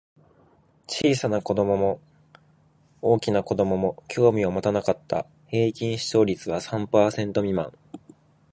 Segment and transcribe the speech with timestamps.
[0.87, 1.99] 小さな子供も
[3.03, 5.27] 大きな子供も興味を持たなかった。
[5.47, 7.71] 平均視聴率は三パーセント未満。